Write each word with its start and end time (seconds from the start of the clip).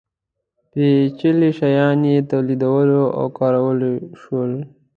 پېچلي 0.71 1.49
شیان 1.59 1.99
یې 2.11 2.19
تولیدولی 2.29 3.01
او 3.17 3.25
کارولی 3.37 3.93
شول. 4.21 4.51